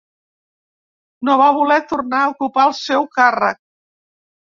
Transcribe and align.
No 1.27 1.35
va 1.41 1.49
voler 1.57 1.77
tornar 1.91 2.21
a 2.21 2.31
ocupar 2.31 2.65
el 2.71 2.73
seu 2.79 3.05
càrrec. 3.19 3.61